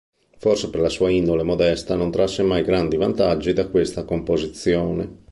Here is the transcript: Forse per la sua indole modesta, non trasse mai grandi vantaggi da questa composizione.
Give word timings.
Forse 0.39 0.71
per 0.71 0.79
la 0.81 0.89
sua 0.89 1.11
indole 1.11 1.43
modesta, 1.43 1.93
non 1.95 2.09
trasse 2.09 2.41
mai 2.41 2.63
grandi 2.63 2.97
vantaggi 2.97 3.53
da 3.53 3.69
questa 3.69 4.03
composizione. 4.03 5.17